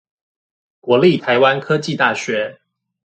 [0.79, 2.59] 國立臺灣科技大學